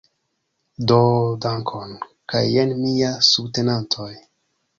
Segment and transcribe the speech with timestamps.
[0.91, 0.97] Do
[1.45, 1.93] dankon
[2.33, 4.11] kaj jen mia subtenantoj